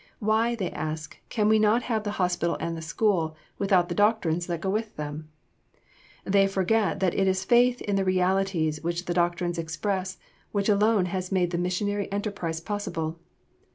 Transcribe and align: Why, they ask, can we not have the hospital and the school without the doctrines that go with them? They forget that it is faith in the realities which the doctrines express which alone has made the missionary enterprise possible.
Why, 0.17 0.55
they 0.55 0.71
ask, 0.71 1.19
can 1.29 1.47
we 1.47 1.59
not 1.59 1.83
have 1.83 2.03
the 2.03 2.13
hospital 2.17 2.57
and 2.59 2.75
the 2.75 2.81
school 2.81 3.35
without 3.59 3.87
the 3.87 3.93
doctrines 3.93 4.47
that 4.47 4.59
go 4.59 4.67
with 4.71 4.95
them? 4.95 5.29
They 6.25 6.47
forget 6.47 6.99
that 7.01 7.13
it 7.13 7.27
is 7.27 7.45
faith 7.45 7.81
in 7.83 7.97
the 7.97 8.03
realities 8.03 8.81
which 8.81 9.05
the 9.05 9.13
doctrines 9.13 9.59
express 9.59 10.17
which 10.51 10.69
alone 10.69 11.05
has 11.13 11.31
made 11.31 11.51
the 11.51 11.59
missionary 11.59 12.11
enterprise 12.11 12.59
possible. 12.59 13.19